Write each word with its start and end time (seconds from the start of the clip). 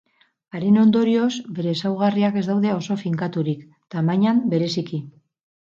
Haren 0.59 0.79
ondorioz 0.83 1.29
bere 1.59 1.73
ezaugarriak 1.79 2.41
ez 2.41 2.45
daude 2.49 2.75
oso 2.79 2.99
finkaturik, 3.05 3.65
tamainan 3.97 4.45
bereziki. 4.57 5.07